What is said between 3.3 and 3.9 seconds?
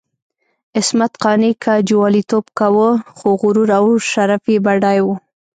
غرور او